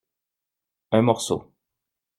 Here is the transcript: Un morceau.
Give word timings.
Un 0.89 1.03
morceau. 1.03 1.53